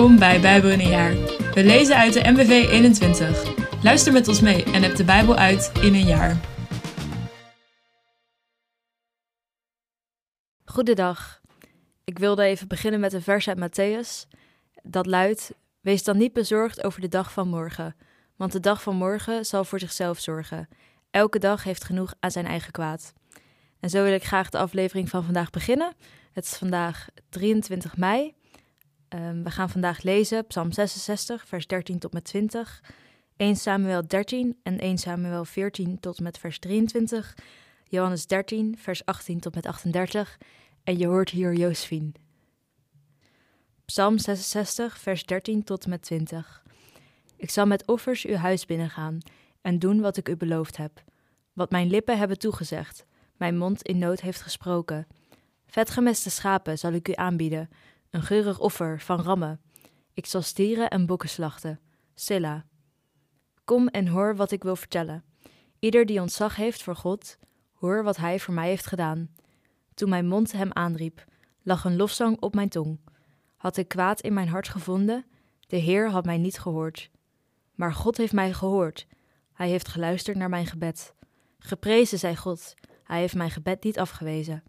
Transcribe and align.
Welkom 0.00 0.18
bij 0.18 0.40
Bijbel 0.40 0.70
in 0.70 0.80
een 0.80 0.88
jaar. 0.88 1.14
We 1.54 1.64
lezen 1.64 1.96
uit 1.96 2.12
de 2.12 2.30
MBV 2.30 2.50
21. 2.50 3.82
Luister 3.82 4.12
met 4.12 4.28
ons 4.28 4.40
mee 4.40 4.64
en 4.64 4.82
heb 4.82 4.96
de 4.96 5.04
Bijbel 5.04 5.36
uit 5.36 5.72
in 5.82 5.94
een 5.94 6.06
jaar. 6.06 6.40
Goedendag. 10.64 11.40
Ik 12.04 12.18
wilde 12.18 12.42
even 12.42 12.68
beginnen 12.68 13.00
met 13.00 13.12
een 13.12 13.22
vers 13.22 13.48
uit 13.48 13.58
Matthäus. 13.58 14.38
Dat 14.82 15.06
luidt: 15.06 15.52
Wees 15.80 16.04
dan 16.04 16.16
niet 16.16 16.32
bezorgd 16.32 16.84
over 16.84 17.00
de 17.00 17.08
dag 17.08 17.32
van 17.32 17.48
morgen, 17.48 17.96
want 18.36 18.52
de 18.52 18.60
dag 18.60 18.82
van 18.82 18.96
morgen 18.96 19.44
zal 19.44 19.64
voor 19.64 19.78
zichzelf 19.78 20.18
zorgen. 20.18 20.68
Elke 21.10 21.38
dag 21.38 21.64
heeft 21.64 21.84
genoeg 21.84 22.14
aan 22.20 22.30
zijn 22.30 22.46
eigen 22.46 22.72
kwaad. 22.72 23.12
En 23.80 23.90
zo 23.90 24.02
wil 24.02 24.12
ik 24.12 24.24
graag 24.24 24.50
de 24.50 24.58
aflevering 24.58 25.08
van 25.08 25.24
vandaag 25.24 25.50
beginnen. 25.50 25.94
Het 26.32 26.44
is 26.44 26.56
vandaag 26.56 27.06
23 27.28 27.96
mei. 27.96 28.38
Um, 29.14 29.42
we 29.44 29.50
gaan 29.50 29.70
vandaag 29.70 30.02
lezen 30.02 30.46
Psalm 30.46 30.72
66, 30.72 31.46
vers 31.46 31.66
13 31.66 31.98
tot 31.98 32.12
met 32.12 32.24
20, 32.24 32.82
1 33.36 33.56
Samuel 33.56 34.06
13 34.06 34.58
en 34.62 34.78
1 34.78 34.98
Samuel 34.98 35.44
14 35.44 36.00
tot 36.00 36.20
met 36.20 36.38
vers 36.38 36.58
23, 36.58 37.36
Johannes 37.84 38.26
13, 38.26 38.78
vers 38.78 39.04
18 39.04 39.40
tot 39.40 39.54
met 39.54 39.66
38 39.66 40.38
en 40.84 40.98
je 40.98 41.06
hoort 41.06 41.30
hier 41.30 41.52
Joosfien. 41.52 42.14
Psalm 43.84 44.18
66, 44.18 44.98
vers 44.98 45.24
13 45.24 45.64
tot 45.64 45.86
met 45.86 46.02
20. 46.02 46.62
Ik 47.36 47.50
zal 47.50 47.66
met 47.66 47.86
offers 47.86 48.26
uw 48.26 48.36
huis 48.36 48.66
binnengaan 48.66 49.18
en 49.60 49.78
doen 49.78 50.00
wat 50.00 50.16
ik 50.16 50.28
u 50.28 50.36
beloofd 50.36 50.76
heb. 50.76 51.02
Wat 51.52 51.70
mijn 51.70 51.88
lippen 51.88 52.18
hebben 52.18 52.38
toegezegd, 52.38 53.06
mijn 53.36 53.58
mond 53.58 53.82
in 53.82 53.98
nood 53.98 54.20
heeft 54.20 54.42
gesproken. 54.42 55.06
Vetgemeste 55.66 56.30
schapen 56.30 56.78
zal 56.78 56.92
ik 56.92 57.08
u 57.08 57.12
aanbieden, 57.14 57.68
een 58.10 58.22
geurig 58.22 58.58
offer 58.58 59.00
van 59.00 59.20
rammen. 59.20 59.60
Ik 60.12 60.26
zal 60.26 60.42
stieren 60.42 60.90
en 60.90 61.06
bokken 61.06 61.28
slachten. 61.28 61.80
Silla. 62.14 62.64
Kom 63.64 63.88
en 63.88 64.06
hoor 64.06 64.36
wat 64.36 64.50
ik 64.50 64.62
wil 64.62 64.76
vertellen. 64.76 65.24
Ieder 65.78 66.06
die 66.06 66.20
ontzag 66.20 66.56
heeft 66.56 66.82
voor 66.82 66.96
God, 66.96 67.38
hoor 67.72 68.02
wat 68.02 68.16
hij 68.16 68.40
voor 68.40 68.54
mij 68.54 68.68
heeft 68.68 68.86
gedaan. 68.86 69.30
Toen 69.94 70.08
mijn 70.08 70.26
mond 70.26 70.52
hem 70.52 70.72
aanriep, 70.72 71.24
lag 71.62 71.84
een 71.84 71.96
lofzang 71.96 72.40
op 72.40 72.54
mijn 72.54 72.68
tong. 72.68 73.00
Had 73.56 73.76
ik 73.76 73.88
kwaad 73.88 74.20
in 74.20 74.34
mijn 74.34 74.48
hart 74.48 74.68
gevonden, 74.68 75.24
de 75.66 75.76
Heer 75.76 76.10
had 76.10 76.24
mij 76.24 76.38
niet 76.38 76.58
gehoord. 76.58 77.10
Maar 77.74 77.94
God 77.94 78.16
heeft 78.16 78.32
mij 78.32 78.52
gehoord. 78.52 79.06
Hij 79.52 79.68
heeft 79.68 79.88
geluisterd 79.88 80.36
naar 80.36 80.48
mijn 80.48 80.66
gebed. 80.66 81.14
Geprezen 81.58 82.18
zij 82.18 82.36
God, 82.36 82.74
hij 83.04 83.20
heeft 83.20 83.34
mijn 83.34 83.50
gebed 83.50 83.84
niet 83.84 83.98
afgewezen. 83.98 84.62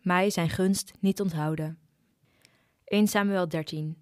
Mij 0.00 0.30
zijn 0.30 0.50
gunst 0.50 0.92
niet 1.00 1.20
onthouden. 1.20 1.81
1 2.84 3.08
Samuel 3.08 3.48
13. 3.48 3.96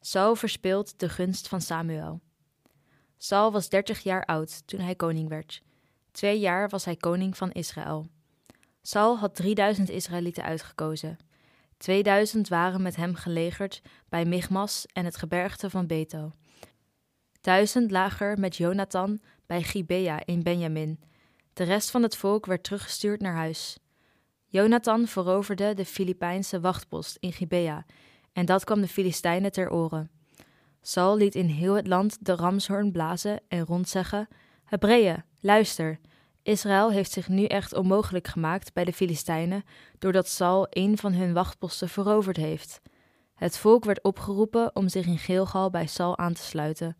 Saul 0.00 0.34
verspeelt 0.34 0.98
de 0.98 1.08
gunst 1.08 1.48
van 1.48 1.60
Samuel. 1.60 2.20
Saul 3.16 3.52
was 3.52 3.68
30 3.68 4.02
jaar 4.02 4.24
oud 4.24 4.66
toen 4.66 4.80
hij 4.80 4.94
koning 4.94 5.28
werd. 5.28 5.62
Twee 6.10 6.38
jaar 6.38 6.68
was 6.68 6.84
hij 6.84 6.96
koning 6.96 7.36
van 7.36 7.50
Israël. 7.50 8.08
Saul 8.82 9.18
had 9.18 9.34
3000 9.34 9.90
Israëlieten 9.90 10.42
uitgekozen. 10.42 11.18
2000 11.76 12.48
waren 12.48 12.82
met 12.82 12.96
hem 12.96 13.14
gelegerd 13.14 13.82
bij 14.08 14.24
Michmas 14.24 14.86
en 14.92 15.04
het 15.04 15.16
gebergte 15.16 15.70
van 15.70 15.86
Beto. 15.86 16.32
Duizend 17.40 17.90
lager 17.90 18.38
met 18.38 18.56
Jonathan 18.56 19.20
bij 19.46 19.62
Gibea 19.62 20.22
in 20.24 20.42
Benjamin. 20.42 21.00
De 21.52 21.64
rest 21.64 21.90
van 21.90 22.02
het 22.02 22.16
volk 22.16 22.46
werd 22.46 22.64
teruggestuurd 22.64 23.20
naar 23.20 23.34
huis. 23.34 23.78
Jonathan 24.46 25.06
veroverde 25.06 25.74
de 25.74 25.84
Filipijnse 25.84 26.60
wachtpost 26.60 27.16
in 27.20 27.32
Gibea 27.32 27.84
en 28.32 28.46
dat 28.46 28.64
kwam 28.64 28.80
de 28.80 28.88
Filistijnen 28.88 29.52
ter 29.52 29.70
oren. 29.70 30.10
Saul 30.82 31.16
liet 31.16 31.34
in 31.34 31.46
heel 31.46 31.74
het 31.74 31.86
land 31.86 32.16
de 32.20 32.34
ramshoorn 32.34 32.92
blazen 32.92 33.40
en 33.48 33.64
rondzeggen: 33.64 34.28
Hebreeën, 34.64 35.24
luister. 35.40 35.98
Israël 36.42 36.90
heeft 36.90 37.10
zich 37.10 37.28
nu 37.28 37.44
echt 37.44 37.74
onmogelijk 37.74 38.28
gemaakt 38.28 38.72
bij 38.72 38.84
de 38.84 38.92
Filistijnen, 38.92 39.64
doordat 39.98 40.28
Saul 40.28 40.66
een 40.70 40.98
van 40.98 41.12
hun 41.12 41.32
wachtposten 41.32 41.88
veroverd 41.88 42.36
heeft. 42.36 42.80
Het 43.34 43.58
volk 43.58 43.84
werd 43.84 44.02
opgeroepen 44.02 44.76
om 44.76 44.88
zich 44.88 45.06
in 45.06 45.18
Geelgal 45.18 45.70
bij 45.70 45.86
Saul 45.86 46.18
aan 46.18 46.32
te 46.32 46.42
sluiten. 46.42 46.96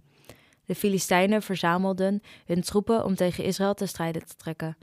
De 0.65 0.75
Filistijnen 0.75 1.43
verzamelden 1.43 2.23
hun 2.45 2.61
troepen 2.63 3.05
om 3.05 3.15
tegen 3.15 3.45
Israël 3.45 3.75
te 3.75 3.87
strijden 3.87 4.27
te 4.27 4.37
trekken. 4.37 4.77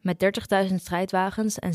Met 0.00 0.42
30.000 0.68 0.74
strijdwagens 0.74 1.58
en 1.58 1.72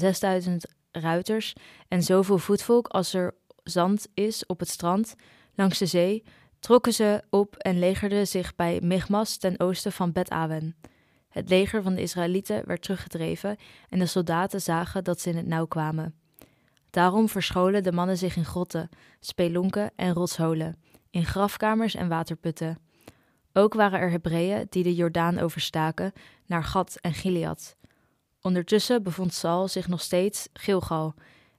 6.000 0.48 0.56
ruiters 0.92 1.54
en 1.88 2.04
zoveel 2.04 2.38
voetvolk 2.38 2.88
als 2.88 3.14
er 3.14 3.36
zand 3.70 4.08
is 4.14 4.46
op 4.46 4.60
het 4.60 4.70
strand 4.70 5.16
langs 5.56 5.78
de 5.78 5.86
zee, 5.86 6.24
trokken 6.60 6.94
ze 6.94 7.24
op 7.30 7.56
en 7.56 7.80
legerden 7.80 8.28
zich 8.28 8.56
bij 8.56 8.80
Michmas 8.82 9.38
ten 9.38 9.60
oosten 9.60 9.92
van 9.92 10.12
Bet-Awen. 10.12 10.76
Het 11.30 11.50
leger 11.50 11.84
van 11.84 11.96
de 11.96 12.02
Israëlieten 12.02 12.66
werd 12.66 12.82
teruggedreven 12.82 13.58
en 13.90 14.00
de 14.00 14.06
soldaten 14.06 14.62
zagen 14.62 15.04
dat 15.04 15.22
ze 15.22 15.30
in 15.30 15.38
het 15.38 15.48
nauw 15.48 15.66
kwamen. 15.66 16.16
Daarom 16.90 17.30
verscholen 17.30 17.84
de 17.84 17.92
mannen 17.92 18.18
zich 18.18 18.36
in 18.36 18.46
grotten, 18.46 18.90
spelonken 19.20 19.92
en 19.96 20.14
rotsholen, 20.14 20.82
in 21.10 21.26
grafkamers 21.26 21.96
en 21.96 22.08
waterputten. 22.08 22.78
Ook 23.54 23.74
waren 23.74 24.00
er 24.00 24.12
Hebreeën 24.12 24.68
die 24.70 24.84
de 24.84 24.96
Jordaan 24.96 25.40
overstaken 25.40 26.14
naar 26.46 26.64
Gad 26.64 26.98
en 27.02 27.14
Gilead. 27.14 27.76
Ondertussen 28.42 29.04
bevond 29.04 29.34
Saul 29.34 29.68
zich 29.68 29.88
nog 29.88 30.02
steeds 30.02 30.50
Gilgal 30.54 31.16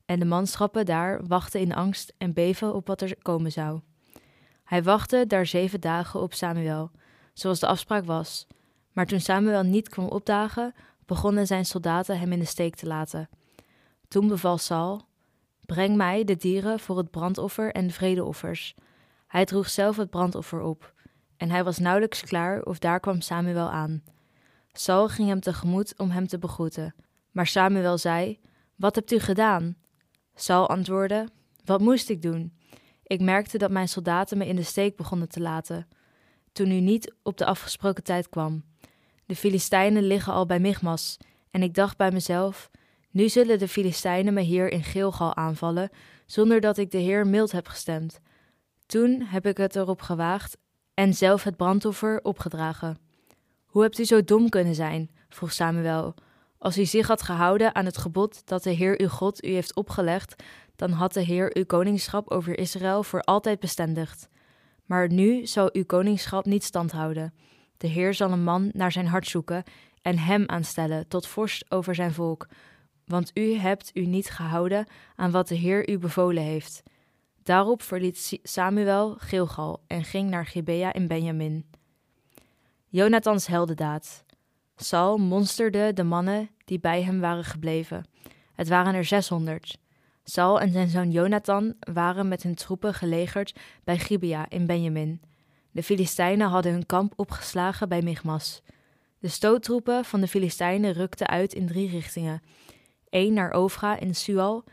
en 0.08 0.18
de 0.18 0.24
manschappen 0.24 0.86
daar 0.86 1.26
wachten 1.26 1.60
in 1.60 1.74
angst 1.74 2.12
en 2.18 2.32
beven 2.32 2.74
op 2.74 2.86
wat 2.86 3.00
er 3.00 3.16
komen 3.22 3.52
zou. 3.52 3.80
Hij 4.64 4.82
wachtte 4.82 5.26
daar 5.26 5.46
zeven 5.46 5.80
dagen 5.80 6.20
op 6.20 6.34
Samuel, 6.34 6.90
zoals 7.32 7.60
de 7.60 7.66
afspraak 7.66 8.04
was. 8.04 8.46
Maar 8.92 9.06
toen 9.06 9.20
Samuel 9.20 9.62
niet 9.62 9.88
kwam 9.88 10.06
opdagen, 10.06 10.74
begonnen 11.06 11.46
zijn 11.46 11.64
soldaten 11.64 12.18
hem 12.18 12.32
in 12.32 12.38
de 12.38 12.44
steek 12.44 12.74
te 12.74 12.86
laten. 12.86 13.28
Toen 14.08 14.28
beval 14.28 14.58
Saul: 14.58 15.02
Breng 15.66 15.96
mij 15.96 16.24
de 16.24 16.36
dieren 16.36 16.80
voor 16.80 16.96
het 16.96 17.10
brandoffer 17.10 17.72
en 17.72 17.86
de 17.86 17.92
vredeoffers. 17.92 18.74
Hij 19.26 19.44
droeg 19.44 19.68
zelf 19.68 19.96
het 19.96 20.10
brandoffer 20.10 20.60
op, 20.60 20.94
en 21.36 21.50
hij 21.50 21.64
was 21.64 21.78
nauwelijks 21.78 22.22
klaar 22.22 22.62
of 22.62 22.78
daar 22.78 23.00
kwam 23.00 23.20
Samuel 23.20 23.70
aan. 23.70 24.02
Saul 24.72 25.08
ging 25.08 25.28
hem 25.28 25.40
tegemoet 25.40 25.94
om 25.96 26.10
hem 26.10 26.26
te 26.26 26.38
begroeten. 26.38 26.94
Maar 27.30 27.46
Samuel 27.46 27.98
zei: 27.98 28.38
Wat 28.76 28.94
hebt 28.94 29.12
u 29.12 29.18
gedaan? 29.18 29.76
Saul 30.40 30.68
antwoordde: 30.68 31.28
Wat 31.64 31.80
moest 31.80 32.08
ik 32.08 32.22
doen? 32.22 32.52
Ik 33.02 33.20
merkte 33.20 33.58
dat 33.58 33.70
mijn 33.70 33.88
soldaten 33.88 34.38
me 34.38 34.46
in 34.46 34.56
de 34.56 34.62
steek 34.62 34.96
begonnen 34.96 35.28
te 35.28 35.40
laten, 35.40 35.88
toen 36.52 36.70
u 36.70 36.80
niet 36.80 37.14
op 37.22 37.36
de 37.36 37.44
afgesproken 37.44 38.04
tijd 38.04 38.28
kwam. 38.28 38.64
De 39.26 39.36
Filistijnen 39.36 40.02
liggen 40.02 40.32
al 40.32 40.46
bij 40.46 40.60
Michmas, 40.60 41.16
en 41.50 41.62
ik 41.62 41.74
dacht 41.74 41.96
bij 41.96 42.10
mezelf: 42.10 42.70
Nu 43.10 43.28
zullen 43.28 43.58
de 43.58 43.68
Filistijnen 43.68 44.34
me 44.34 44.40
hier 44.40 44.72
in 44.72 44.82
Geelgal 44.82 45.36
aanvallen, 45.36 45.90
zonder 46.26 46.60
dat 46.60 46.78
ik 46.78 46.90
de 46.90 46.98
Heer 46.98 47.26
mild 47.26 47.52
heb 47.52 47.68
gestemd. 47.68 48.20
Toen 48.86 49.22
heb 49.22 49.46
ik 49.46 49.56
het 49.56 49.76
erop 49.76 50.02
gewaagd 50.02 50.56
en 50.94 51.14
zelf 51.14 51.42
het 51.42 51.56
brandoffer 51.56 52.20
opgedragen. 52.22 52.98
Hoe 53.66 53.82
hebt 53.82 53.98
u 53.98 54.04
zo 54.04 54.24
dom 54.24 54.48
kunnen 54.48 54.74
zijn? 54.74 55.10
vroeg 55.28 55.52
Samuel. 55.52 56.14
Als 56.58 56.78
u 56.78 56.84
zich 56.84 57.06
had 57.06 57.22
gehouden 57.22 57.74
aan 57.74 57.84
het 57.84 57.98
gebod 57.98 58.46
dat 58.46 58.62
de 58.62 58.70
Heer 58.70 59.00
uw 59.00 59.08
God 59.08 59.44
u 59.44 59.48
heeft 59.48 59.74
opgelegd, 59.74 60.42
dan 60.76 60.90
had 60.90 61.12
de 61.12 61.22
Heer 61.22 61.56
uw 61.56 61.64
koningschap 61.64 62.30
over 62.30 62.58
Israël 62.58 63.02
voor 63.02 63.20
altijd 63.20 63.60
bestendigd. 63.60 64.28
Maar 64.86 65.12
nu 65.12 65.46
zal 65.46 65.68
uw 65.72 65.84
koningschap 65.84 66.44
niet 66.44 66.64
standhouden. 66.64 67.34
De 67.76 67.86
Heer 67.86 68.14
zal 68.14 68.30
een 68.30 68.42
man 68.42 68.70
naar 68.72 68.92
zijn 68.92 69.06
hart 69.06 69.26
zoeken 69.26 69.62
en 70.02 70.18
hem 70.18 70.44
aanstellen 70.46 71.08
tot 71.08 71.26
vorst 71.26 71.70
over 71.70 71.94
zijn 71.94 72.12
volk, 72.12 72.48
want 73.04 73.30
u 73.34 73.54
hebt 73.54 73.90
u 73.94 74.06
niet 74.06 74.30
gehouden 74.30 74.86
aan 75.16 75.30
wat 75.30 75.48
de 75.48 75.54
Heer 75.54 75.88
u 75.90 75.98
bevolen 75.98 76.42
heeft. 76.42 76.82
Daarop 77.42 77.82
verliet 77.82 78.38
Samuel 78.42 79.14
Gilgal 79.18 79.82
en 79.86 80.04
ging 80.04 80.30
naar 80.30 80.46
Gibea 80.46 80.92
in 80.92 81.06
Benjamin. 81.06 81.66
Jonathans 82.88 83.46
heldendaad. 83.46 84.24
Saul 84.82 85.16
monsterde 85.16 85.92
de 85.92 86.02
mannen 86.02 86.50
die 86.64 86.80
bij 86.80 87.02
hem 87.02 87.20
waren 87.20 87.44
gebleven. 87.44 88.04
Het 88.54 88.68
waren 88.68 88.94
er 88.94 89.04
zeshonderd. 89.04 89.78
Saul 90.24 90.60
en 90.60 90.72
zijn 90.72 90.88
zoon 90.88 91.10
Jonathan 91.10 91.74
waren 91.78 92.28
met 92.28 92.42
hun 92.42 92.54
troepen 92.54 92.94
gelegerd 92.94 93.54
bij 93.84 93.98
Gibea 93.98 94.46
in 94.48 94.66
Benjamin. 94.66 95.20
De 95.70 95.82
Filistijnen 95.82 96.48
hadden 96.48 96.72
hun 96.72 96.86
kamp 96.86 97.12
opgeslagen 97.16 97.88
bij 97.88 98.02
Michmas. 98.02 98.62
De 99.18 99.28
stoottroepen 99.28 100.04
van 100.04 100.20
de 100.20 100.28
Filistijnen 100.28 100.92
rukten 100.92 101.26
uit 101.26 101.54
in 101.54 101.66
drie 101.66 101.90
richtingen: 101.90 102.42
één 103.08 103.32
naar 103.32 103.52
Ofra 103.52 103.98
in 103.98 104.14
Sual, 104.14 104.64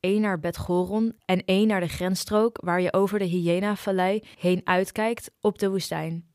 één 0.00 0.20
naar 0.20 0.40
Bet-Goron 0.40 1.14
en 1.24 1.44
één 1.44 1.66
naar 1.66 1.80
de 1.80 1.88
grensstrook 1.88 2.58
waar 2.62 2.80
je 2.80 2.92
over 2.92 3.18
de 3.18 3.24
Hyena-vallei 3.24 4.22
heen 4.38 4.60
uitkijkt 4.64 5.30
op 5.40 5.58
de 5.58 5.70
woestijn. 5.70 6.33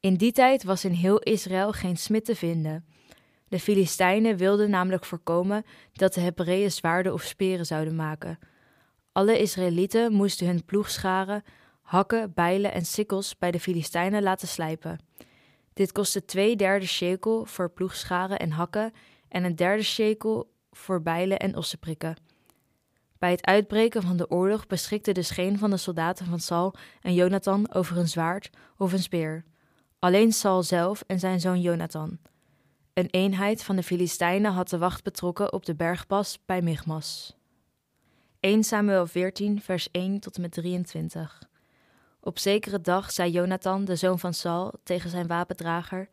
In 0.00 0.14
die 0.14 0.32
tijd 0.32 0.64
was 0.64 0.84
in 0.84 0.92
heel 0.92 1.18
Israël 1.18 1.72
geen 1.72 1.96
smid 1.96 2.24
te 2.24 2.36
vinden. 2.36 2.84
De 3.48 3.60
Filistijnen 3.60 4.36
wilden 4.36 4.70
namelijk 4.70 5.04
voorkomen 5.04 5.64
dat 5.92 6.14
de 6.14 6.20
Hebreeën 6.20 6.72
zwaarden 6.72 7.12
of 7.12 7.22
speren 7.22 7.66
zouden 7.66 7.96
maken. 7.96 8.38
Alle 9.12 9.38
Israëlieten 9.38 10.12
moesten 10.12 10.46
hun 10.46 10.64
ploegscharen, 10.64 11.42
hakken, 11.82 12.32
bijlen 12.34 12.72
en 12.72 12.84
sikkels 12.84 13.38
bij 13.38 13.50
de 13.50 13.60
Filistijnen 13.60 14.22
laten 14.22 14.48
slijpen. 14.48 14.98
Dit 15.72 15.92
kostte 15.92 16.24
twee 16.24 16.56
derde 16.56 16.86
shekel 16.86 17.44
voor 17.44 17.70
ploegscharen 17.70 18.38
en 18.38 18.50
hakken 18.50 18.92
en 19.28 19.44
een 19.44 19.56
derde 19.56 19.82
shekel 19.82 20.52
voor 20.70 21.02
bijlen 21.02 21.38
en 21.38 21.56
ossenprikken. 21.56 22.16
Bij 23.18 23.30
het 23.30 23.46
uitbreken 23.46 24.02
van 24.02 24.16
de 24.16 24.30
oorlog 24.30 24.66
beschikte 24.66 25.12
dus 25.12 25.30
geen 25.30 25.58
van 25.58 25.70
de 25.70 25.76
soldaten 25.76 26.26
van 26.26 26.40
Saul 26.40 26.74
en 27.00 27.14
Jonathan 27.14 27.72
over 27.72 27.96
een 27.96 28.08
zwaard 28.08 28.50
of 28.76 28.92
een 28.92 29.02
speer. 29.02 29.44
Alleen 30.00 30.32
Saul 30.32 30.62
zelf 30.62 31.04
en 31.06 31.18
zijn 31.18 31.40
zoon 31.40 31.60
Jonathan. 31.60 32.18
Een 32.94 33.08
eenheid 33.10 33.62
van 33.62 33.76
de 33.76 33.82
Filistijnen 33.82 34.52
had 34.52 34.68
de 34.68 34.78
wacht 34.78 35.04
betrokken 35.04 35.52
op 35.52 35.64
de 35.64 35.74
bergpas 35.74 36.38
bij 36.44 36.62
Michmas. 36.62 37.36
1 38.40 38.64
Samuel 38.64 39.06
14, 39.06 39.60
vers 39.60 39.90
1 39.90 40.20
tot 40.20 40.34
en 40.36 40.40
met 40.40 40.52
23. 40.52 41.42
Op 42.20 42.38
zekere 42.38 42.80
dag 42.80 43.12
zei 43.12 43.30
Jonathan, 43.30 43.84
de 43.84 43.96
zoon 43.96 44.18
van 44.18 44.34
Saul, 44.34 44.72
tegen 44.82 45.10
zijn 45.10 45.26
wapendrager: 45.26 46.08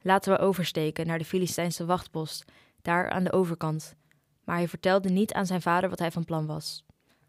Laten 0.00 0.32
we 0.32 0.38
oversteken 0.38 1.06
naar 1.06 1.18
de 1.18 1.24
Filistijnse 1.24 1.84
wachtpost, 1.84 2.44
daar 2.82 3.10
aan 3.10 3.24
de 3.24 3.32
overkant. 3.32 3.94
Maar 4.44 4.56
hij 4.56 4.68
vertelde 4.68 5.08
niet 5.08 5.32
aan 5.32 5.46
zijn 5.46 5.62
vader 5.62 5.90
wat 5.90 5.98
hij 5.98 6.10
van 6.10 6.24
plan 6.24 6.46
was. 6.46 6.84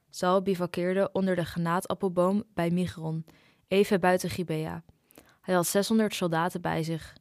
Saul 0.09 0.41
bivakkeerde 0.41 1.09
onder 1.11 1.35
de 1.35 1.45
granaatappelboom 1.45 2.43
bij 2.53 2.69
Migron, 2.69 3.25
even 3.67 3.99
buiten 3.99 4.29
Gibea. 4.29 4.83
Hij 5.41 5.55
had 5.55 5.67
600 5.67 6.15
soldaten 6.15 6.61
bij 6.61 6.83
zich. 6.83 7.15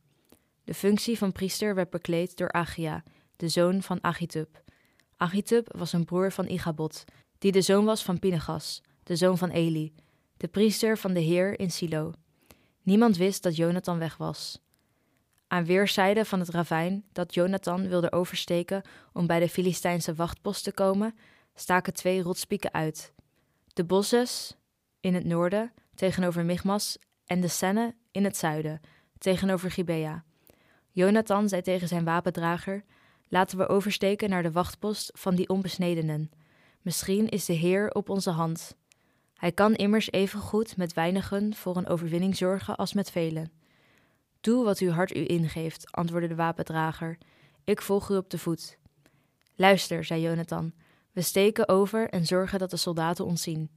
De 0.64 0.74
functie 0.74 1.18
van 1.18 1.32
priester 1.32 1.74
werd 1.74 1.90
bekleed 1.90 2.36
door 2.36 2.50
Achia, 2.50 3.02
de 3.36 3.48
zoon 3.48 3.82
van 3.82 3.98
Achitub. 4.02 4.62
Achitub 5.16 5.76
was 5.76 5.92
een 5.92 6.04
broer 6.04 6.32
van 6.32 6.48
Igabot, 6.48 7.04
die 7.38 7.52
de 7.52 7.62
zoon 7.62 7.84
was 7.84 8.02
van 8.02 8.18
Pinegas, 8.18 8.82
de 9.02 9.16
zoon 9.16 9.38
van 9.38 9.50
Eli, 9.50 9.94
de 10.36 10.48
priester 10.48 10.98
van 10.98 11.12
de 11.12 11.20
Heer 11.20 11.58
in 11.58 11.70
Silo. 11.70 12.12
Niemand 12.82 13.16
wist 13.16 13.42
dat 13.42 13.56
Jonathan 13.56 13.98
weg 13.98 14.16
was. 14.16 14.60
Aan 15.46 15.64
weerszijden 15.64 16.26
van 16.26 16.40
het 16.40 16.48
ravijn 16.48 17.04
dat 17.12 17.34
Jonathan 17.34 17.88
wilde 17.88 18.12
oversteken 18.12 18.82
om 19.12 19.26
bij 19.26 19.40
de 19.40 19.48
Filistijnse 19.48 20.14
wachtpost 20.14 20.64
te 20.64 20.72
komen, 20.72 21.14
staken 21.54 21.94
twee 21.94 22.22
rotspieken 22.22 22.72
uit. 22.72 23.12
De 23.72 23.84
Bosses 23.84 24.56
in 25.00 25.14
het 25.14 25.24
noorden 25.24 25.72
tegenover 25.94 26.44
Michmas 26.44 26.98
en 27.24 27.40
de 27.40 27.48
Senne 27.48 27.94
in 28.10 28.24
het 28.24 28.36
zuiden 28.36 28.80
tegenover 29.18 29.70
Gibea. 29.70 30.24
Jonathan 30.90 31.48
zei 31.48 31.62
tegen 31.62 31.88
zijn 31.88 32.04
wapendrager: 32.04 32.84
Laten 33.28 33.58
we 33.58 33.68
oversteken 33.68 34.30
naar 34.30 34.42
de 34.42 34.52
wachtpost 34.52 35.10
van 35.14 35.34
die 35.34 35.48
onbesnedenen. 35.48 36.30
Misschien 36.82 37.28
is 37.28 37.44
de 37.44 37.52
Heer 37.52 37.90
op 37.90 38.08
onze 38.08 38.30
hand. 38.30 38.76
Hij 39.34 39.52
kan 39.52 39.74
immers 39.74 40.12
evengoed 40.12 40.76
met 40.76 40.92
weinigen 40.92 41.54
voor 41.54 41.76
een 41.76 41.88
overwinning 41.88 42.36
zorgen 42.36 42.76
als 42.76 42.92
met 42.92 43.10
velen. 43.10 43.52
Doe 44.40 44.64
wat 44.64 44.78
uw 44.78 44.90
hart 44.90 45.16
u 45.16 45.26
ingeeft, 45.26 45.92
antwoordde 45.92 46.28
de 46.28 46.34
wapendrager. 46.34 47.18
Ik 47.64 47.82
volg 47.82 48.10
u 48.10 48.16
op 48.16 48.30
de 48.30 48.38
voet. 48.38 48.78
Luister, 49.54 50.04
zei 50.04 50.20
Jonathan. 50.20 50.72
We 51.12 51.22
steken 51.22 51.68
over 51.68 52.08
en 52.08 52.26
zorgen 52.26 52.58
dat 52.58 52.70
de 52.70 52.76
soldaten 52.76 53.24
ons 53.24 53.42
zien. 53.42 53.70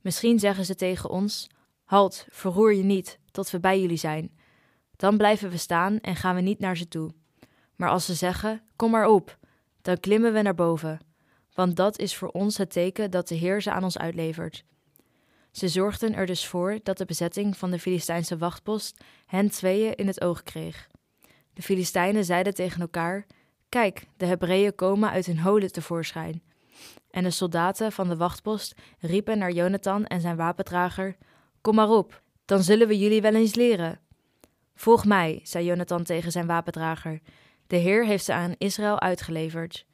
Misschien 0.00 0.38
zeggen 0.38 0.64
ze 0.64 0.74
tegen 0.74 1.10
ons: 1.10 1.46
Halt, 1.88 2.26
verroer 2.30 2.74
je 2.74 2.82
niet, 2.82 3.18
tot 3.30 3.50
we 3.50 3.60
bij 3.60 3.80
jullie 3.80 3.96
zijn. 3.96 4.30
Dan 4.96 5.16
blijven 5.16 5.50
we 5.50 5.56
staan 5.56 6.00
en 6.00 6.16
gaan 6.16 6.34
we 6.34 6.40
niet 6.40 6.58
naar 6.58 6.76
ze 6.76 6.88
toe. 6.88 7.10
Maar 7.76 7.88
als 7.88 8.06
ze 8.06 8.14
zeggen: 8.14 8.62
Kom 8.76 8.90
maar 8.90 9.06
op, 9.06 9.38
dan 9.82 10.00
klimmen 10.00 10.32
we 10.32 10.42
naar 10.42 10.54
boven. 10.54 11.00
Want 11.54 11.76
dat 11.76 11.98
is 11.98 12.16
voor 12.16 12.28
ons 12.28 12.56
het 12.58 12.70
teken 12.70 13.10
dat 13.10 13.28
de 13.28 13.34
Heer 13.34 13.62
ze 13.62 13.72
aan 13.72 13.84
ons 13.84 13.98
uitlevert. 13.98 14.64
Ze 15.50 15.68
zorgden 15.68 16.14
er 16.14 16.26
dus 16.26 16.46
voor 16.46 16.78
dat 16.82 16.98
de 16.98 17.04
bezetting 17.04 17.56
van 17.56 17.70
de 17.70 17.78
Filistijnse 17.78 18.38
wachtpost 18.38 19.04
hen 19.26 19.50
tweeën 19.50 19.94
in 19.94 20.06
het 20.06 20.20
oog 20.20 20.42
kreeg. 20.42 20.88
De 21.52 21.62
Filistijnen 21.62 22.24
zeiden 22.24 22.54
tegen 22.54 22.80
elkaar: 22.80 23.26
Kijk, 23.68 24.06
de 24.16 24.26
Hebreeën 24.26 24.74
komen 24.74 25.10
uit 25.10 25.26
hun 25.26 25.38
holen 25.38 25.72
tevoorschijn. 25.72 26.42
En 27.10 27.22
de 27.22 27.30
soldaten 27.30 27.92
van 27.92 28.08
de 28.08 28.16
wachtpost 28.16 28.74
riepen 28.98 29.38
naar 29.38 29.52
Jonathan 29.52 30.06
en 30.06 30.20
zijn 30.20 30.36
wapendrager: 30.36 31.16
Kom 31.68 31.76
maar 31.76 31.90
op, 31.90 32.22
dan 32.44 32.62
zullen 32.62 32.88
we 32.88 32.98
jullie 32.98 33.22
wel 33.22 33.34
eens 33.34 33.54
leren. 33.54 34.00
Volg 34.74 35.04
mij, 35.04 35.40
zei 35.42 35.64
Jonathan 35.64 36.02
tegen 36.02 36.32
zijn 36.32 36.46
wapendrager. 36.46 37.20
De 37.66 37.76
Heer 37.76 38.06
heeft 38.06 38.24
ze 38.24 38.32
aan 38.32 38.54
Israël 38.58 39.00
uitgeleverd. 39.00 39.86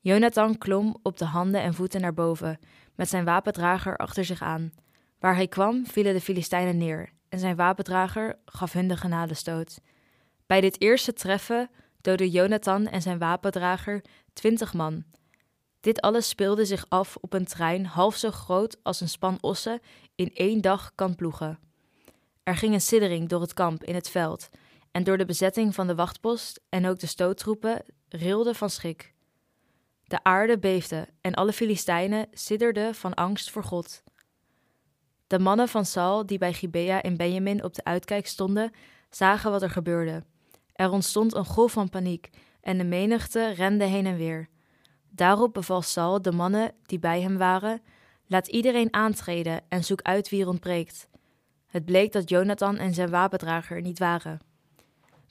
Jonathan 0.00 0.58
klom 0.58 0.96
op 1.02 1.18
de 1.18 1.24
handen 1.24 1.62
en 1.62 1.74
voeten 1.74 2.00
naar 2.00 2.14
boven, 2.14 2.58
met 2.94 3.08
zijn 3.08 3.24
wapendrager 3.24 3.96
achter 3.96 4.24
zich 4.24 4.42
aan. 4.42 4.72
Waar 5.18 5.34
hij 5.34 5.48
kwam, 5.48 5.86
vielen 5.86 6.14
de 6.14 6.20
Filistijnen 6.20 6.76
neer, 6.76 7.12
en 7.28 7.38
zijn 7.38 7.56
wapendrager 7.56 8.38
gaf 8.44 8.72
hun 8.72 8.88
de 8.88 8.96
genadestoot. 8.96 9.78
Bij 10.46 10.60
dit 10.60 10.80
eerste 10.80 11.12
treffen 11.12 11.70
doodde 12.00 12.30
Jonathan 12.30 12.86
en 12.86 13.02
zijn 13.02 13.18
wapendrager 13.18 14.04
twintig 14.32 14.74
man. 14.74 15.04
Dit 15.84 16.00
alles 16.00 16.28
speelde 16.28 16.64
zich 16.64 16.86
af 16.88 17.16
op 17.20 17.32
een 17.32 17.44
trein 17.44 17.86
half 17.86 18.16
zo 18.16 18.30
groot 18.30 18.76
als 18.82 19.00
een 19.00 19.08
span 19.08 19.38
ossen 19.40 19.80
in 20.14 20.34
één 20.34 20.60
dag 20.60 20.92
kan 20.94 21.14
ploegen. 21.14 21.58
Er 22.42 22.56
ging 22.56 22.74
een 22.74 22.80
siddering 22.80 23.28
door 23.28 23.40
het 23.40 23.52
kamp 23.52 23.84
in 23.84 23.94
het 23.94 24.08
veld, 24.08 24.48
en 24.90 25.04
door 25.04 25.18
de 25.18 25.24
bezetting 25.24 25.74
van 25.74 25.86
de 25.86 25.94
wachtpost 25.94 26.60
en 26.68 26.86
ook 26.86 26.98
de 26.98 27.06
stoottroepen 27.06 27.82
rilde 28.08 28.54
van 28.54 28.70
schrik. 28.70 29.14
De 30.04 30.22
aarde 30.22 30.58
beefde 30.58 31.08
en 31.20 31.34
alle 31.34 31.52
Filistijnen 31.52 32.26
sidderden 32.32 32.94
van 32.94 33.14
angst 33.14 33.50
voor 33.50 33.64
God. 33.64 34.02
De 35.26 35.38
mannen 35.38 35.68
van 35.68 35.84
Saul, 35.84 36.26
die 36.26 36.38
bij 36.38 36.52
Gibea 36.52 37.02
in 37.02 37.16
Benjamin 37.16 37.64
op 37.64 37.74
de 37.74 37.84
uitkijk 37.84 38.26
stonden, 38.26 38.72
zagen 39.10 39.50
wat 39.50 39.62
er 39.62 39.70
gebeurde. 39.70 40.24
Er 40.72 40.90
ontstond 40.90 41.34
een 41.34 41.46
golf 41.46 41.72
van 41.72 41.88
paniek 41.88 42.30
en 42.60 42.78
de 42.78 42.84
menigte 42.84 43.52
rende 43.52 43.84
heen 43.84 44.06
en 44.06 44.16
weer. 44.16 44.52
Daarop 45.16 45.54
beval 45.54 45.82
Saul 45.82 46.22
de 46.22 46.32
mannen 46.32 46.72
die 46.82 46.98
bij 46.98 47.20
hem 47.20 47.36
waren: 47.36 47.82
Laat 48.26 48.48
iedereen 48.48 48.92
aantreden 48.92 49.60
en 49.68 49.84
zoek 49.84 50.02
uit 50.02 50.28
wie 50.28 50.42
er 50.42 50.48
ontbreekt. 50.48 51.08
Het 51.66 51.84
bleek 51.84 52.12
dat 52.12 52.28
Jonathan 52.28 52.76
en 52.76 52.94
zijn 52.94 53.10
wapendrager 53.10 53.80
niet 53.80 53.98
waren. 53.98 54.40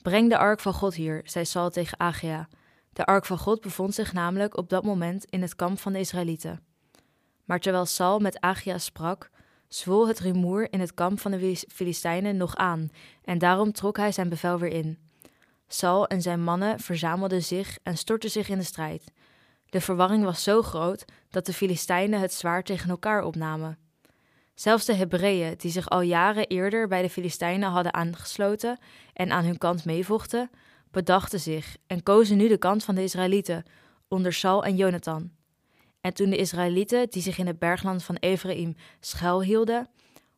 Breng 0.02 0.28
de 0.28 0.38
ark 0.38 0.60
van 0.60 0.72
God 0.72 0.94
hier, 0.94 1.20
zei 1.24 1.44
Saul 1.44 1.70
tegen 1.70 2.00
Agia. 2.00 2.48
De 2.92 3.04
ark 3.04 3.24
van 3.24 3.38
God 3.38 3.60
bevond 3.60 3.94
zich 3.94 4.12
namelijk 4.12 4.56
op 4.56 4.68
dat 4.68 4.84
moment 4.84 5.24
in 5.24 5.42
het 5.42 5.54
kamp 5.54 5.78
van 5.78 5.92
de 5.92 5.98
Israëlieten. 5.98 6.60
Maar 7.44 7.60
terwijl 7.60 7.86
Saul 7.86 8.18
met 8.18 8.40
Agia 8.40 8.78
sprak, 8.78 9.30
zwol 9.68 10.08
het 10.08 10.20
rumoer 10.20 10.72
in 10.72 10.80
het 10.80 10.94
kamp 10.94 11.20
van 11.20 11.30
de 11.30 11.56
Filistijnen 11.68 12.36
nog 12.36 12.56
aan, 12.56 12.90
en 13.24 13.38
daarom 13.38 13.72
trok 13.72 13.96
hij 13.96 14.12
zijn 14.12 14.28
bevel 14.28 14.58
weer 14.58 14.72
in. 14.72 14.98
Saul 15.68 16.06
en 16.06 16.22
zijn 16.22 16.42
mannen 16.42 16.80
verzamelden 16.80 17.42
zich 17.42 17.78
en 17.82 17.96
stortten 17.96 18.30
zich 18.30 18.48
in 18.48 18.58
de 18.58 18.64
strijd. 18.64 19.12
De 19.74 19.80
verwarring 19.80 20.24
was 20.24 20.42
zo 20.42 20.62
groot 20.62 21.04
dat 21.30 21.46
de 21.46 21.52
Filistijnen 21.52 22.20
het 22.20 22.32
zwaard 22.32 22.66
tegen 22.66 22.90
elkaar 22.90 23.24
opnamen. 23.24 23.78
Zelfs 24.54 24.84
de 24.84 24.94
Hebreeën, 24.94 25.54
die 25.56 25.70
zich 25.70 25.88
al 25.90 26.00
jaren 26.00 26.46
eerder 26.46 26.88
bij 26.88 27.02
de 27.02 27.10
Filistijnen 27.10 27.70
hadden 27.70 27.94
aangesloten 27.94 28.78
en 29.12 29.30
aan 29.30 29.44
hun 29.44 29.58
kant 29.58 29.84
meevochten, 29.84 30.50
bedachten 30.90 31.40
zich 31.40 31.76
en 31.86 32.02
kozen 32.02 32.36
nu 32.36 32.48
de 32.48 32.58
kant 32.58 32.84
van 32.84 32.94
de 32.94 33.02
Israëlieten 33.02 33.64
onder 34.08 34.32
Saul 34.32 34.64
en 34.64 34.76
Jonathan. 34.76 35.30
En 36.00 36.14
toen 36.14 36.30
de 36.30 36.36
Israëlieten, 36.36 37.10
die 37.10 37.22
zich 37.22 37.38
in 37.38 37.46
het 37.46 37.58
bergland 37.58 38.04
van 38.04 38.16
Ephraim 38.16 38.76
schuilhielden, 39.00 39.88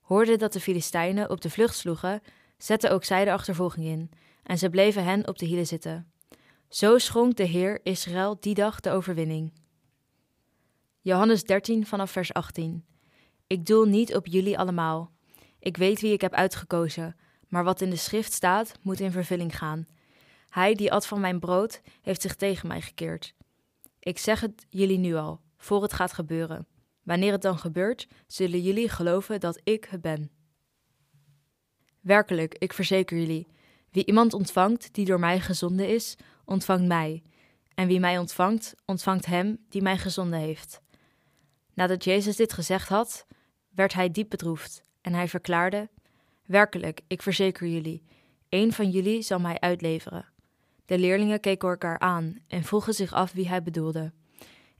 hoorden 0.00 0.38
dat 0.38 0.52
de 0.52 0.60
Filistijnen 0.60 1.30
op 1.30 1.40
de 1.40 1.50
vlucht 1.50 1.76
sloegen, 1.76 2.22
zetten 2.58 2.90
ook 2.90 3.04
zij 3.04 3.24
de 3.24 3.32
achtervolging 3.32 3.86
in, 3.86 4.10
en 4.42 4.58
ze 4.58 4.70
bleven 4.70 5.04
hen 5.04 5.28
op 5.28 5.38
de 5.38 5.46
hielen 5.46 5.66
zitten. 5.66 6.10
Zo 6.68 6.98
schonk 6.98 7.36
de 7.36 7.44
Heer 7.44 7.80
Israël 7.82 8.36
die 8.40 8.54
dag 8.54 8.80
de 8.80 8.90
overwinning. 8.90 9.52
Johannes 11.00 11.44
13 11.44 11.86
vanaf 11.86 12.10
vers 12.10 12.32
18. 12.32 12.84
Ik 13.46 13.66
doel 13.66 13.84
niet 13.84 14.14
op 14.14 14.26
jullie 14.26 14.58
allemaal. 14.58 15.12
Ik 15.58 15.76
weet 15.76 16.00
wie 16.00 16.12
ik 16.12 16.20
heb 16.20 16.32
uitgekozen, 16.32 17.16
maar 17.48 17.64
wat 17.64 17.80
in 17.80 17.90
de 17.90 17.96
schrift 17.96 18.32
staat, 18.32 18.72
moet 18.82 19.00
in 19.00 19.10
vervulling 19.10 19.58
gaan. 19.58 19.86
Hij 20.48 20.74
die 20.74 20.92
at 20.92 21.06
van 21.06 21.20
mijn 21.20 21.40
brood, 21.40 21.80
heeft 22.02 22.22
zich 22.22 22.34
tegen 22.34 22.68
mij 22.68 22.80
gekeerd. 22.80 23.34
Ik 23.98 24.18
zeg 24.18 24.40
het 24.40 24.66
jullie 24.68 24.98
nu 24.98 25.14
al, 25.14 25.40
voor 25.56 25.82
het 25.82 25.92
gaat 25.92 26.12
gebeuren. 26.12 26.66
Wanneer 27.02 27.32
het 27.32 27.42
dan 27.42 27.58
gebeurt, 27.58 28.08
zullen 28.26 28.60
jullie 28.60 28.88
geloven 28.88 29.40
dat 29.40 29.60
ik 29.64 29.84
het 29.84 30.00
ben. 30.00 30.30
Werkelijk, 32.00 32.54
ik 32.58 32.72
verzeker 32.72 33.18
jullie, 33.18 33.46
wie 33.90 34.06
iemand 34.06 34.34
ontvangt 34.34 34.94
die 34.94 35.04
door 35.04 35.20
mij 35.20 35.40
gezonden 35.40 35.88
is, 35.88 36.16
ontvangt 36.46 36.86
mij. 36.86 37.22
En 37.74 37.86
wie 37.86 38.00
mij 38.00 38.18
ontvangt, 38.18 38.74
ontvangt 38.84 39.26
hem 39.26 39.58
die 39.68 39.82
mij 39.82 39.98
gezonden 39.98 40.38
heeft. 40.38 40.80
Nadat 41.74 42.04
Jezus 42.04 42.36
dit 42.36 42.52
gezegd 42.52 42.88
had, 42.88 43.26
werd 43.70 43.92
hij 43.92 44.10
diep 44.10 44.30
bedroefd 44.30 44.82
en 45.00 45.12
hij 45.12 45.28
verklaarde: 45.28 45.88
Werkelijk, 46.44 47.00
ik 47.06 47.22
verzeker 47.22 47.66
jullie, 47.66 48.02
een 48.48 48.72
van 48.72 48.90
jullie 48.90 49.22
zal 49.22 49.38
mij 49.38 49.60
uitleveren. 49.60 50.28
De 50.86 50.98
leerlingen 50.98 51.40
keken 51.40 51.68
elkaar 51.68 51.98
aan 51.98 52.38
en 52.46 52.62
vroegen 52.62 52.94
zich 52.94 53.12
af 53.12 53.32
wie 53.32 53.48
hij 53.48 53.62
bedoelde. 53.62 54.12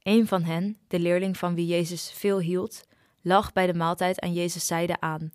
Een 0.03 0.27
van 0.27 0.43
hen, 0.43 0.77
de 0.89 0.99
leerling 0.99 1.37
van 1.37 1.55
wie 1.55 1.67
Jezus 1.67 2.11
veel 2.13 2.39
hield, 2.39 2.85
lag 3.23 3.53
bij 3.53 3.67
de 3.67 3.75
maaltijd 3.75 4.21
aan 4.21 4.33
Jezus' 4.33 4.67
zijde 4.67 5.01
aan. 5.01 5.33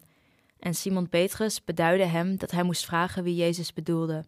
En 0.59 0.73
Simon 0.73 1.09
Petrus 1.09 1.63
beduidde 1.63 2.05
hem 2.05 2.37
dat 2.37 2.51
hij 2.51 2.63
moest 2.63 2.85
vragen 2.85 3.23
wie 3.23 3.35
Jezus 3.35 3.73
bedoelde. 3.73 4.25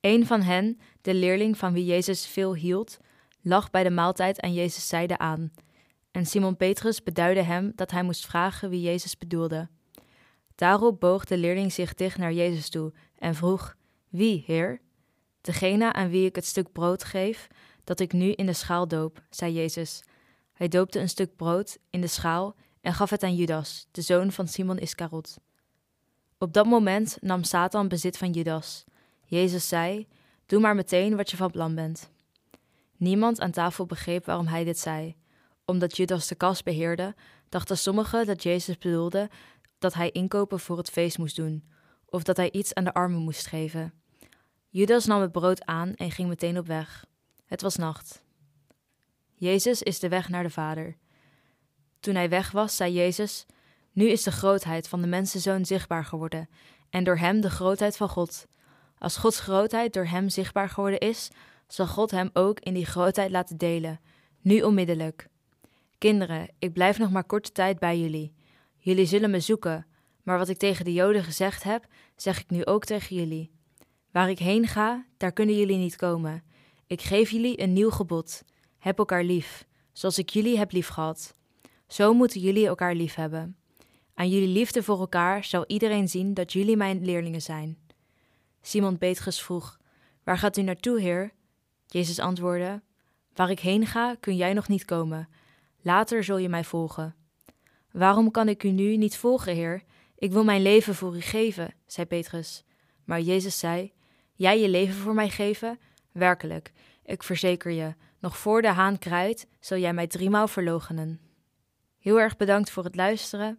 Een 0.00 0.26
van 0.26 0.42
hen, 0.42 0.78
de 1.00 1.14
leerling 1.14 1.58
van 1.58 1.72
wie 1.72 1.84
Jezus 1.84 2.26
veel 2.26 2.54
hield, 2.54 2.98
lag 3.40 3.70
bij 3.70 3.82
de 3.82 3.90
maaltijd 3.90 4.40
aan 4.40 4.54
Jezus' 4.54 4.88
zijde 4.88 5.18
aan. 5.18 5.52
En 6.10 6.26
Simon 6.26 6.56
Petrus 6.56 7.02
beduidde 7.02 7.42
hem 7.42 7.72
dat 7.74 7.90
hij 7.90 8.02
moest 8.02 8.26
vragen 8.26 8.70
wie 8.70 8.80
Jezus 8.80 9.18
bedoelde. 9.18 9.68
Daarop 10.54 11.00
boog 11.00 11.24
de 11.24 11.36
leerling 11.36 11.72
zich 11.72 11.94
dicht 11.94 12.18
naar 12.18 12.32
Jezus 12.32 12.68
toe 12.68 12.92
en 13.18 13.34
vroeg: 13.34 13.76
Wie, 14.08 14.42
Heer? 14.46 14.80
Degene 15.40 15.92
aan 15.92 16.10
wie 16.10 16.26
ik 16.26 16.34
het 16.34 16.46
stuk 16.46 16.72
brood 16.72 17.04
geef, 17.04 17.46
dat 17.84 18.00
ik 18.00 18.12
nu 18.12 18.32
in 18.32 18.46
de 18.46 18.52
schaal 18.52 18.88
doop, 18.88 19.22
zei 19.30 19.52
Jezus. 19.52 20.02
Hij 20.52 20.68
doopte 20.68 20.98
een 20.98 21.08
stuk 21.08 21.36
brood 21.36 21.78
in 21.90 22.00
de 22.00 22.06
schaal 22.06 22.56
en 22.80 22.94
gaf 22.94 23.10
het 23.10 23.22
aan 23.22 23.34
Judas, 23.34 23.86
de 23.90 24.02
zoon 24.02 24.32
van 24.32 24.48
Simon 24.48 24.78
Iskarot. 24.78 25.38
Op 26.38 26.52
dat 26.52 26.66
moment 26.66 27.18
nam 27.20 27.44
Satan 27.44 27.88
bezit 27.88 28.18
van 28.18 28.30
Judas. 28.30 28.84
Jezus 29.30 29.68
zei: 29.68 30.06
Doe 30.46 30.60
maar 30.60 30.74
meteen 30.74 31.16
wat 31.16 31.30
je 31.30 31.36
van 31.36 31.50
plan 31.50 31.74
bent. 31.74 32.10
Niemand 32.96 33.40
aan 33.40 33.50
tafel 33.50 33.86
begreep 33.86 34.24
waarom 34.24 34.46
hij 34.46 34.64
dit 34.64 34.78
zei. 34.78 35.16
Omdat 35.64 35.96
Judas 35.96 36.26
de 36.26 36.34
kas 36.34 36.62
beheerde, 36.62 37.14
dachten 37.48 37.78
sommigen 37.78 38.26
dat 38.26 38.42
Jezus 38.42 38.78
bedoelde 38.78 39.30
dat 39.78 39.94
hij 39.94 40.10
inkopen 40.10 40.60
voor 40.60 40.76
het 40.76 40.90
feest 40.90 41.18
moest 41.18 41.36
doen, 41.36 41.64
of 42.06 42.22
dat 42.22 42.36
hij 42.36 42.50
iets 42.50 42.74
aan 42.74 42.84
de 42.84 42.94
armen 42.94 43.20
moest 43.20 43.46
geven. 43.46 43.92
Judas 44.68 45.06
nam 45.06 45.20
het 45.20 45.32
brood 45.32 45.64
aan 45.64 45.94
en 45.94 46.10
ging 46.10 46.28
meteen 46.28 46.58
op 46.58 46.66
weg. 46.66 47.04
Het 47.46 47.62
was 47.62 47.76
nacht. 47.76 48.22
Jezus 49.34 49.82
is 49.82 49.98
de 49.98 50.08
weg 50.08 50.28
naar 50.28 50.42
de 50.42 50.50
Vader. 50.50 50.96
Toen 52.00 52.14
hij 52.14 52.28
weg 52.28 52.50
was, 52.50 52.76
zei 52.76 52.92
Jezus: 52.92 53.46
Nu 53.92 54.08
is 54.08 54.22
de 54.22 54.32
grootheid 54.32 54.88
van 54.88 55.00
de 55.00 55.06
mensenzoon 55.06 55.64
zichtbaar 55.64 56.04
geworden, 56.04 56.48
en 56.90 57.04
door 57.04 57.18
hem 57.18 57.40
de 57.40 57.50
grootheid 57.50 57.96
van 57.96 58.08
God. 58.08 58.48
Als 59.00 59.16
Gods 59.16 59.40
grootheid 59.40 59.92
door 59.92 60.06
hem 60.06 60.28
zichtbaar 60.28 60.68
geworden 60.68 61.00
is, 61.00 61.30
zal 61.66 61.86
God 61.86 62.10
hem 62.10 62.30
ook 62.32 62.60
in 62.60 62.74
die 62.74 62.86
grootheid 62.86 63.30
laten 63.30 63.56
delen, 63.56 64.00
nu 64.40 64.62
onmiddellijk. 64.62 65.28
Kinderen, 65.98 66.48
ik 66.58 66.72
blijf 66.72 66.98
nog 66.98 67.10
maar 67.10 67.24
korte 67.24 67.52
tijd 67.52 67.78
bij 67.78 68.00
jullie. 68.00 68.32
Jullie 68.78 69.06
zullen 69.06 69.30
me 69.30 69.40
zoeken, 69.40 69.86
maar 70.22 70.38
wat 70.38 70.48
ik 70.48 70.58
tegen 70.58 70.84
de 70.84 70.92
Joden 70.92 71.24
gezegd 71.24 71.62
heb, 71.62 71.86
zeg 72.16 72.40
ik 72.40 72.50
nu 72.50 72.64
ook 72.64 72.84
tegen 72.84 73.16
jullie. 73.16 73.50
Waar 74.10 74.30
ik 74.30 74.38
heen 74.38 74.66
ga, 74.66 75.06
daar 75.16 75.32
kunnen 75.32 75.56
jullie 75.56 75.76
niet 75.76 75.96
komen. 75.96 76.42
Ik 76.86 77.00
geef 77.00 77.30
jullie 77.30 77.62
een 77.62 77.72
nieuw 77.72 77.90
gebod. 77.90 78.44
Heb 78.78 78.98
elkaar 78.98 79.24
lief, 79.24 79.66
zoals 79.92 80.18
ik 80.18 80.30
jullie 80.30 80.58
heb 80.58 80.72
lief 80.72 80.88
gehad. 80.88 81.34
Zo 81.86 82.14
moeten 82.14 82.40
jullie 82.40 82.66
elkaar 82.66 82.94
lief 82.94 83.14
hebben. 83.14 83.56
Aan 84.14 84.28
jullie 84.28 84.48
liefde 84.48 84.82
voor 84.82 84.98
elkaar 85.00 85.44
zal 85.44 85.64
iedereen 85.66 86.08
zien 86.08 86.34
dat 86.34 86.52
jullie 86.52 86.76
mijn 86.76 87.04
leerlingen 87.04 87.42
zijn. 87.42 87.78
Simon 88.62 88.98
Petrus 88.98 89.42
vroeg: 89.42 89.78
Waar 90.24 90.38
gaat 90.38 90.56
u 90.56 90.62
naartoe, 90.62 91.00
Heer? 91.00 91.32
Jezus 91.86 92.18
antwoordde: 92.18 92.82
Waar 93.34 93.50
ik 93.50 93.60
heen 93.60 93.86
ga, 93.86 94.16
kun 94.20 94.36
jij 94.36 94.52
nog 94.52 94.68
niet 94.68 94.84
komen. 94.84 95.28
Later 95.80 96.24
zul 96.24 96.38
je 96.38 96.48
mij 96.48 96.64
volgen. 96.64 97.14
Waarom 97.90 98.30
kan 98.30 98.48
ik 98.48 98.62
u 98.62 98.70
nu 98.70 98.96
niet 98.96 99.16
volgen, 99.16 99.54
Heer? 99.54 99.82
Ik 100.16 100.32
wil 100.32 100.44
mijn 100.44 100.62
leven 100.62 100.94
voor 100.94 101.16
u 101.16 101.20
geven, 101.20 101.74
zei 101.86 102.06
Petrus. 102.06 102.64
Maar 103.04 103.20
Jezus 103.20 103.58
zei: 103.58 103.92
Jij 104.34 104.60
je 104.60 104.68
leven 104.68 104.94
voor 104.94 105.14
mij 105.14 105.28
geven? 105.28 105.78
Werkelijk, 106.12 106.72
ik 107.04 107.22
verzeker 107.22 107.70
je, 107.70 107.94
nog 108.18 108.38
voor 108.38 108.62
de 108.62 108.68
haan 108.68 108.98
kruidt, 108.98 109.46
zal 109.60 109.78
jij 109.78 109.92
mij 109.92 110.06
driemaal 110.06 110.48
verloochenen. 110.48 111.20
Heel 111.98 112.20
erg 112.20 112.36
bedankt 112.36 112.70
voor 112.70 112.84
het 112.84 112.96
luisteren. 112.96 113.58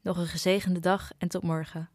Nog 0.00 0.16
een 0.16 0.26
gezegende 0.26 0.80
dag 0.80 1.10
en 1.18 1.28
tot 1.28 1.42
morgen. 1.42 1.90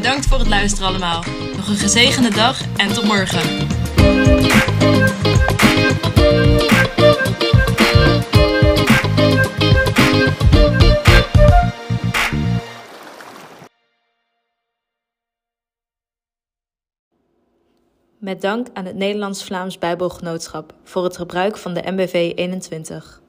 Bedankt 0.00 0.26
voor 0.26 0.38
het 0.38 0.48
luisteren 0.48 0.88
allemaal. 0.88 1.24
Nog 1.56 1.68
een 1.68 1.76
gezegende 1.76 2.30
dag 2.30 2.60
en 2.76 2.92
tot 2.92 3.04
morgen. 3.04 3.40
Met 18.18 18.40
dank 18.40 18.66
aan 18.72 18.84
het 18.84 18.96
Nederlands-Vlaams 18.96 19.78
Bijbelgenootschap 19.78 20.74
voor 20.84 21.04
het 21.04 21.16
gebruik 21.16 21.56
van 21.56 21.74
de 21.74 21.82
MBV 21.86 22.32
21. 22.34 23.20